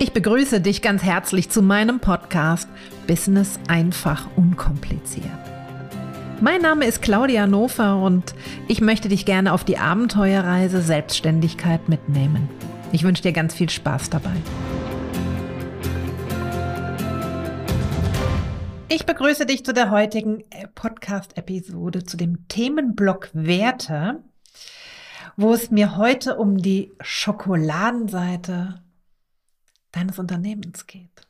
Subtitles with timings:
[0.00, 2.68] Ich begrüße dich ganz herzlich zu meinem Podcast
[3.08, 5.26] Business einfach unkompliziert.
[6.40, 8.32] Mein Name ist Claudia Nofer und
[8.68, 12.48] ich möchte dich gerne auf die Abenteuerreise Selbstständigkeit mitnehmen.
[12.92, 14.36] Ich wünsche dir ganz viel Spaß dabei.
[18.88, 24.22] Ich begrüße dich zu der heutigen äh, Podcast-Episode zu dem Themenblock Werte,
[25.36, 28.80] wo es mir heute um die Schokoladenseite
[29.92, 31.28] deines Unternehmens geht.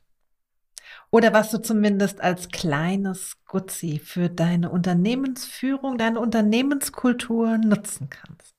[1.10, 8.54] Oder was du zumindest als kleines Gutzi für deine Unternehmensführung, deine Unternehmenskultur nutzen kannst.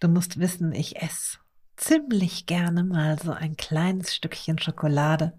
[0.00, 1.38] Du musst wissen, ich esse
[1.76, 5.38] ziemlich gerne mal so ein kleines Stückchen Schokolade.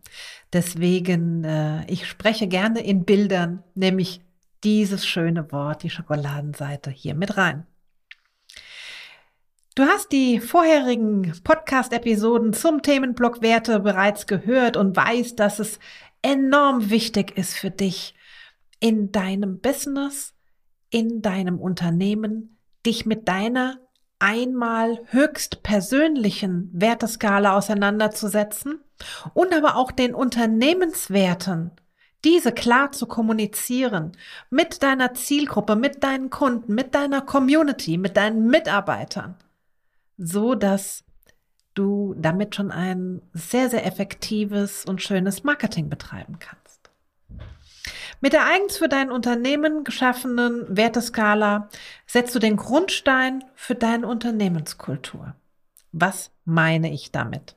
[0.54, 4.22] Deswegen, äh, ich spreche gerne in Bildern, nämlich
[4.64, 7.66] dieses schöne Wort, die Schokoladenseite, hier mit rein.
[9.78, 15.78] Du hast die vorherigen Podcast-Episoden zum Themenblock Werte bereits gehört und weißt, dass es
[16.24, 18.16] enorm wichtig ist für dich
[18.80, 20.34] in deinem Business,
[20.90, 23.78] in deinem Unternehmen, dich mit deiner
[24.18, 28.80] einmal höchst persönlichen Werteskala auseinanderzusetzen
[29.36, 31.70] und aber auch den Unternehmenswerten,
[32.26, 34.14] diese klar zu kommunizieren
[34.50, 39.38] mit deiner Zielgruppe, mit deinen Kunden, mit deiner Community, mit deinen Mitarbeitern
[40.18, 41.04] so dass
[41.74, 46.90] du damit schon ein sehr, sehr effektives und schönes Marketing betreiben kannst.
[48.20, 51.70] Mit der eigens für dein Unternehmen geschaffenen Werteskala
[52.08, 55.36] setzt du den Grundstein für deine Unternehmenskultur.
[55.92, 57.56] Was meine ich damit?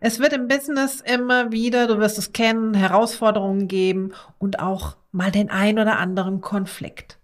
[0.00, 5.30] Es wird im Business immer wieder, du wirst es kennen, Herausforderungen geben und auch mal
[5.30, 7.18] den ein oder anderen Konflikt.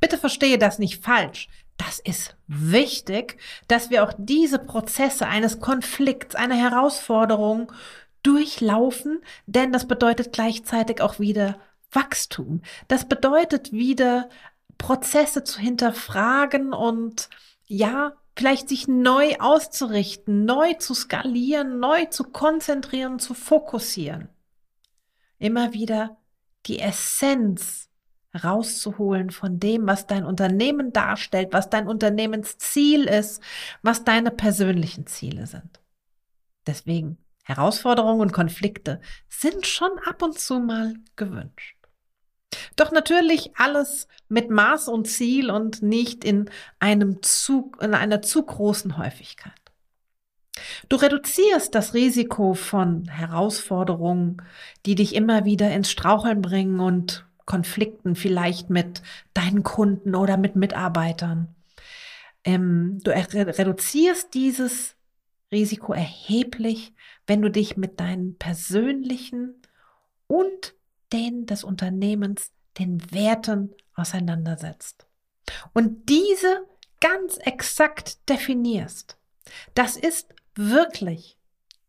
[0.00, 6.34] Bitte verstehe das nicht falsch das ist wichtig, dass wir auch diese Prozesse eines Konflikts,
[6.34, 7.72] einer Herausforderung
[8.22, 11.58] durchlaufen, denn das bedeutet gleichzeitig auch wieder
[11.90, 12.60] Wachstum.
[12.88, 14.28] Das bedeutet wieder
[14.76, 17.30] Prozesse zu hinterfragen und
[17.66, 24.28] ja, vielleicht sich neu auszurichten, neu zu skalieren, neu zu konzentrieren, zu fokussieren.
[25.38, 26.18] Immer wieder
[26.66, 27.87] die Essenz
[28.44, 33.42] rauszuholen von dem, was dein Unternehmen darstellt, was dein Unternehmensziel ist,
[33.82, 35.80] was deine persönlichen Ziele sind.
[36.66, 41.76] Deswegen, Herausforderungen und Konflikte sind schon ab und zu mal gewünscht.
[42.76, 48.42] Doch natürlich alles mit Maß und Ziel und nicht in einem zu, in einer zu
[48.42, 49.52] großen Häufigkeit.
[50.88, 54.42] Du reduzierst das Risiko von Herausforderungen,
[54.86, 60.54] die dich immer wieder ins Straucheln bringen und Konflikten vielleicht mit deinen Kunden oder mit
[60.54, 61.56] Mitarbeitern.
[62.44, 64.96] Ähm, du reduzierst dieses
[65.50, 66.92] Risiko erheblich,
[67.26, 69.62] wenn du dich mit deinen persönlichen
[70.26, 70.74] und
[71.14, 75.06] den des Unternehmens, den Werten auseinandersetzt.
[75.72, 76.66] Und diese
[77.00, 79.16] ganz exakt definierst.
[79.72, 81.38] Das ist wirklich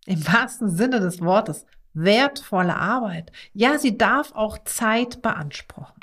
[0.06, 3.32] im wahrsten Sinne des Wortes wertvolle Arbeit.
[3.54, 5.96] Ja, sie darf auch Zeit beanspruchen.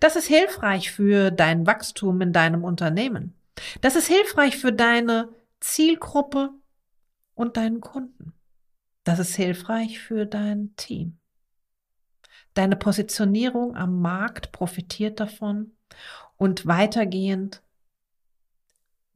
[0.00, 3.34] Das ist hilfreich für dein Wachstum in deinem Unternehmen.
[3.80, 5.28] Das ist hilfreich für deine
[5.60, 6.50] Zielgruppe
[7.34, 8.32] und deinen Kunden.
[9.04, 11.18] Das ist hilfreich für dein Team.
[12.54, 15.72] Deine Positionierung am Markt profitiert davon
[16.36, 17.62] und weitergehend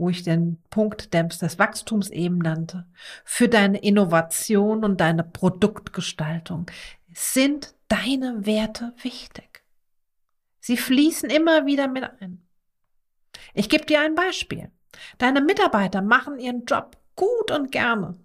[0.03, 2.87] wo ich den Punkt des Wachstums eben nannte,
[3.25, 6.67] für deine Innovation und deine Produktgestaltung
[7.15, 9.63] sind deine Werte wichtig.
[10.59, 12.45] Sie fließen immer wieder mit ein.
[13.55, 14.73] Ich gebe dir ein Beispiel.
[15.19, 18.17] Deine Mitarbeiter machen ihren Job gut und gerne,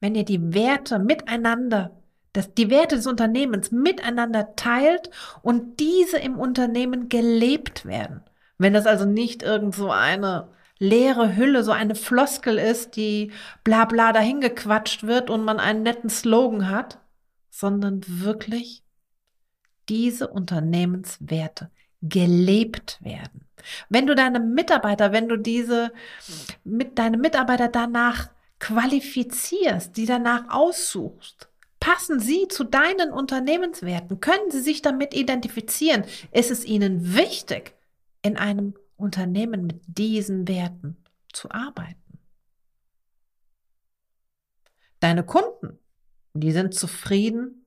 [0.00, 2.00] wenn ihr die Werte miteinander,
[2.32, 5.10] das, die Werte des Unternehmens miteinander teilt
[5.42, 8.22] und diese im Unternehmen gelebt werden.
[8.56, 13.32] Wenn das also nicht irgend so eine leere Hülle, so eine Floskel ist, die
[13.64, 16.98] bla bla dahingequatscht wird und man einen netten Slogan hat,
[17.50, 18.82] sondern wirklich
[19.88, 21.70] diese Unternehmenswerte
[22.02, 23.46] gelebt werden.
[23.88, 25.92] Wenn du deine Mitarbeiter, wenn du diese
[26.64, 31.48] mit deine Mitarbeiter danach qualifizierst, die danach aussuchst,
[31.80, 37.74] passen sie zu deinen Unternehmenswerten, können sie sich damit identifizieren, ist es ihnen wichtig,
[38.22, 40.96] in einem Unternehmen mit diesen Werten
[41.32, 42.18] zu arbeiten.
[45.00, 45.78] Deine Kunden,
[46.34, 47.66] die sind zufrieden,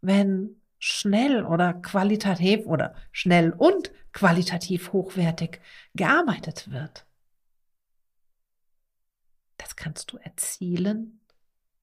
[0.00, 5.60] wenn schnell oder qualitativ oder schnell und qualitativ hochwertig
[5.94, 7.06] gearbeitet wird.
[9.56, 11.20] Das kannst du erzielen,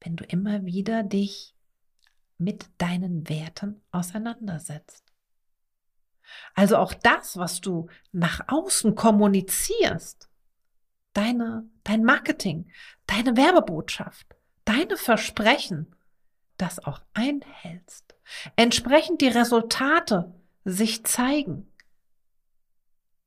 [0.02, 1.56] wenn du immer wieder dich
[2.38, 5.09] mit deinen Werten auseinandersetzt.
[6.56, 10.30] Also auch das, was du nach außen kommunizierst,
[11.14, 12.72] deine, dein Marketing,
[13.08, 14.36] deine Werbebotschaft,
[14.66, 15.96] deine Versprechen,
[16.58, 18.16] das auch einhältst.
[18.56, 20.34] Entsprechend die Resultate
[20.66, 21.68] sich zeigen.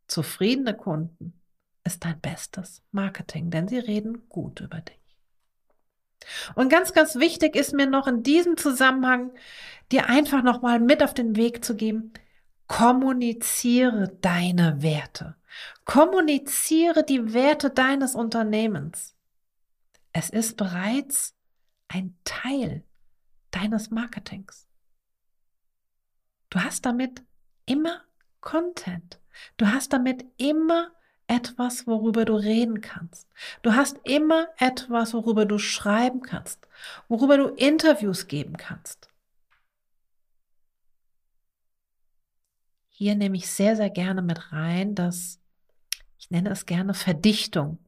[0.06, 1.40] Zufriedene Kunden
[1.84, 4.98] ist dein bestes Marketing, denn sie reden gut über dich.
[6.54, 9.32] Und ganz, ganz wichtig ist mir noch in diesem Zusammenhang,
[9.90, 12.12] dir einfach nochmal mit auf den Weg zu geben,
[12.66, 15.36] kommuniziere deine Werte.
[15.84, 19.14] Kommuniziere die Werte deines Unternehmens.
[20.12, 21.34] Es ist bereits
[21.88, 22.84] ein Teil
[23.50, 24.66] deines Marketings.
[26.50, 27.22] Du hast damit
[27.66, 28.02] immer
[28.40, 29.20] Content.
[29.56, 30.90] Du hast damit immer
[31.26, 33.26] etwas, worüber du reden kannst.
[33.62, 36.68] Du hast immer etwas, worüber du schreiben kannst,
[37.08, 39.08] worüber du Interviews geben kannst.
[43.02, 45.40] Hier nehme ich sehr, sehr gerne mit rein, dass
[46.20, 47.78] ich nenne es gerne Verdichtung.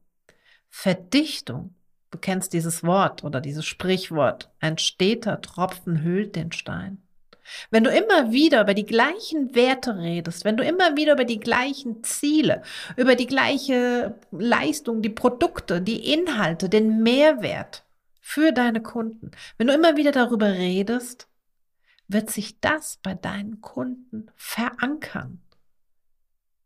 [0.68, 1.76] Verdichtung,
[2.10, 7.00] du kennst dieses Wort oder dieses Sprichwort, ein steter Tropfen hüllt den Stein.
[7.70, 11.38] Wenn du immer wieder über die gleichen Werte redest, wenn du immer wieder über die
[11.38, 12.62] gleichen Ziele,
[12.96, 17.84] über die gleiche Leistung, die Produkte, die Inhalte, den Mehrwert
[18.20, 21.28] für deine Kunden, wenn du immer wieder darüber redest,
[22.08, 25.40] wird sich das bei deinen Kunden verankern.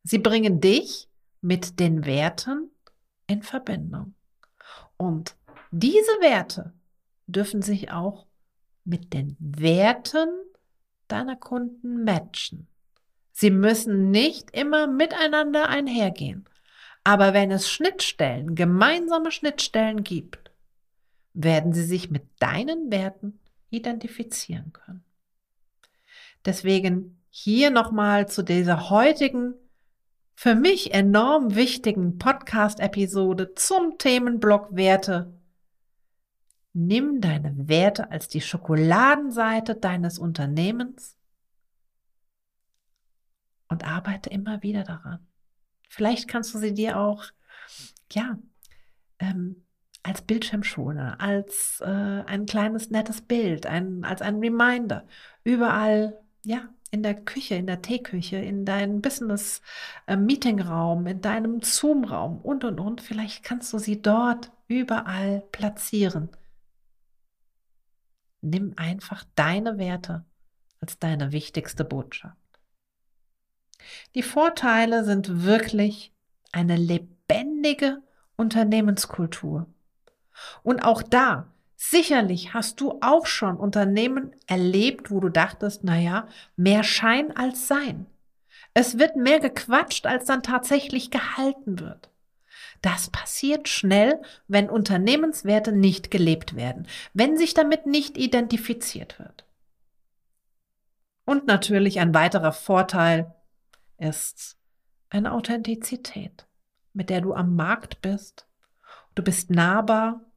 [0.03, 1.09] Sie bringen dich
[1.41, 2.71] mit den Werten
[3.27, 4.15] in Verbindung.
[4.97, 5.37] Und
[5.71, 6.73] diese Werte
[7.27, 8.27] dürfen sich auch
[8.85, 10.29] mit den Werten
[11.09, 12.67] deiner Kunden matchen.
[13.33, 16.49] Sie müssen nicht immer miteinander einhergehen.
[17.05, 20.51] Aber wenn es Schnittstellen, gemeinsame Schnittstellen gibt,
[21.35, 23.39] werden sie sich mit deinen Werten
[23.71, 25.05] identifizieren können.
[26.45, 29.55] Deswegen hier nochmal zu dieser heutigen,
[30.35, 35.39] für mich enorm wichtigen Podcast-Episode zum Themenblock Werte
[36.81, 41.17] Nimm deine Werte als die Schokoladenseite deines Unternehmens
[43.69, 45.27] und arbeite immer wieder daran.
[45.89, 47.25] Vielleicht kannst du sie dir auch,
[48.13, 48.39] ja,
[49.19, 49.65] ähm,
[50.05, 55.05] als Bildschirmschoner, als äh, ein kleines nettes Bild, ein, als ein Reminder,
[55.43, 62.41] überall, ja, in der Küche, in der Teeküche, in deinem Business-Meeting-Raum, äh, in deinem Zoom-Raum
[62.41, 63.03] und, und, und.
[63.03, 66.31] Vielleicht kannst du sie dort überall platzieren
[68.41, 70.25] Nimm einfach deine Werte
[70.81, 72.37] als deine wichtigste Botschaft.
[74.15, 76.15] Die Vorteile sind wirklich
[76.53, 78.01] eine lebendige
[78.37, 79.67] Unternehmenskultur.
[80.63, 86.83] Und auch da, sicherlich hast du auch schon Unternehmen erlebt, wo du dachtest, naja, mehr
[86.83, 88.07] Schein als Sein.
[88.75, 92.11] Es wird mehr gequatscht, als dann tatsächlich gehalten wird.
[92.83, 99.45] Das passiert schnell, wenn Unternehmenswerte nicht gelebt werden, wenn sich damit nicht identifiziert wird.
[101.25, 103.35] Und natürlich ein weiterer Vorteil
[103.99, 104.57] ist
[105.11, 106.47] eine Authentizität,
[106.93, 108.47] mit der du am Markt bist.
[109.15, 110.28] Du bist nahbar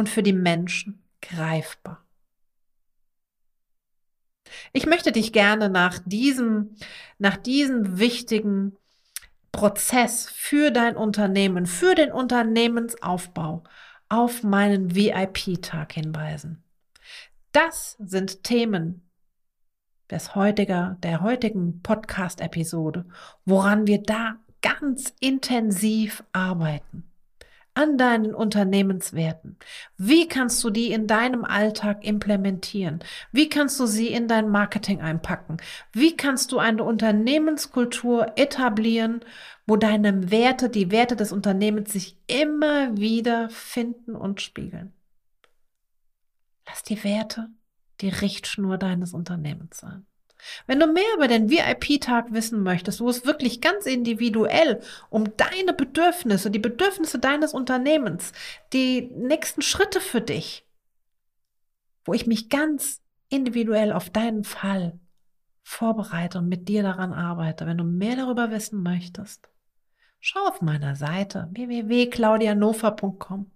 [0.00, 2.02] und für die Menschen greifbar.
[4.72, 6.74] Ich möchte dich gerne nach diesem,
[7.18, 8.76] nach diesem wichtigen
[9.52, 13.62] Prozess für dein Unternehmen, für den Unternehmensaufbau
[14.08, 16.64] auf meinen VIP-Tag hinweisen.
[17.52, 19.06] Das sind Themen
[20.10, 23.04] des heutiger, der heutigen Podcast-Episode,
[23.44, 27.09] woran wir da ganz intensiv arbeiten
[27.74, 29.58] an deinen Unternehmenswerten?
[29.96, 33.00] Wie kannst du die in deinem Alltag implementieren?
[33.32, 35.58] Wie kannst du sie in dein Marketing einpacken?
[35.92, 39.24] Wie kannst du eine Unternehmenskultur etablieren,
[39.66, 44.92] wo deine Werte, die Werte des Unternehmens sich immer wieder finden und spiegeln?
[46.66, 47.48] Lass die Werte
[48.00, 50.06] die Richtschnur deines Unternehmens sein.
[50.66, 55.72] Wenn du mehr über den VIP-Tag wissen möchtest, wo es wirklich ganz individuell um deine
[55.72, 58.32] Bedürfnisse, die Bedürfnisse deines Unternehmens,
[58.72, 60.66] die nächsten Schritte für dich,
[62.04, 64.98] wo ich mich ganz individuell auf deinen Fall
[65.62, 69.48] vorbereite und mit dir daran arbeite, wenn du mehr darüber wissen möchtest,
[70.18, 73.50] schau auf meiner Seite www.claudianofer.com.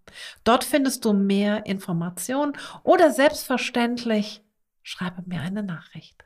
[0.45, 4.43] Dort findest du mehr Informationen oder selbstverständlich
[4.83, 6.25] schreibe mir eine Nachricht.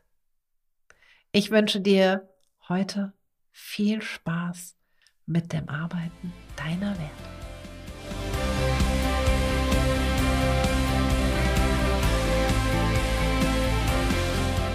[1.31, 2.27] Ich wünsche dir
[2.71, 3.13] heute
[3.51, 4.77] viel Spaß
[5.27, 7.05] mit dem Arbeiten deiner Werte.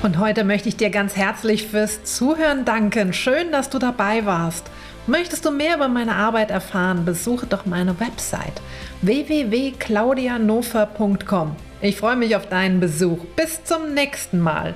[0.04, 3.14] Und heute möchte ich dir ganz herzlich fürs Zuhören danken.
[3.14, 4.70] Schön, dass du dabei warst.
[5.08, 8.62] Möchtest du mehr über meine Arbeit erfahren, besuche doch meine Website
[9.02, 11.56] www.claudianofer.com.
[11.82, 13.26] Ich freue mich auf deinen Besuch.
[13.36, 14.76] Bis zum nächsten Mal.